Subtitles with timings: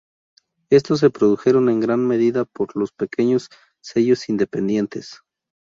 [0.71, 3.49] Estos se produjeron en gran medida por los pequeños
[3.83, 5.19] sellos independientes.